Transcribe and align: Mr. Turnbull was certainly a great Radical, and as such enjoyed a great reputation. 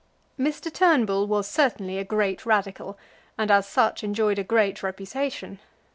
Mr. 0.39 0.73
Turnbull 0.73 1.27
was 1.27 1.47
certainly 1.47 1.99
a 1.99 2.03
great 2.03 2.43
Radical, 2.43 2.97
and 3.37 3.51
as 3.51 3.67
such 3.67 4.03
enjoyed 4.03 4.39
a 4.39 4.43
great 4.43 4.81
reputation. 4.81 5.59